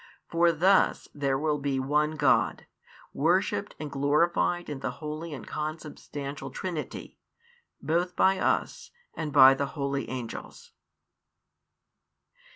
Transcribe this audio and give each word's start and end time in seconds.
For 0.27 0.51
thus 0.51 1.07
there 1.13 1.37
will 1.37 1.59
be 1.59 1.79
One 1.79 2.15
God, 2.15 2.65
worshipped 3.13 3.75
and 3.79 3.91
glorified 3.91 4.67
in 4.67 4.79
the 4.79 4.93
holy 4.93 5.31
and 5.31 5.45
consubstantial 5.45 6.49
Trinity, 6.49 7.19
both 7.83 8.15
by 8.15 8.39
us 8.39 8.89
and 9.13 9.31
by 9.31 9.53
the 9.53 9.67
holy 9.77 10.09
angels. 10.09 10.71